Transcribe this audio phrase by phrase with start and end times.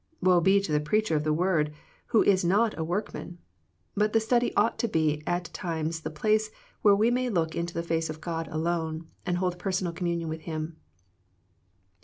[0.19, 1.71] Woe be to the preacher of the Word
[2.07, 3.37] who is not a workman.
[3.93, 6.49] But the study ought to be at times the place
[6.81, 10.41] where we may look into the face of God alone and hold personal communion with
[10.41, 10.77] Him.